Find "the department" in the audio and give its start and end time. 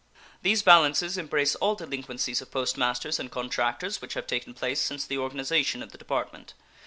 5.91-6.55